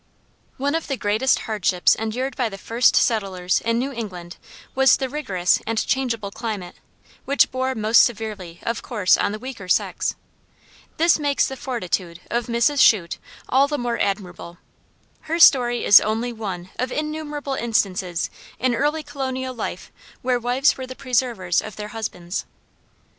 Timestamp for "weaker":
9.37-9.67